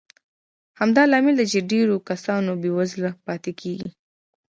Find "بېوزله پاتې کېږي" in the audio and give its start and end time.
2.61-3.89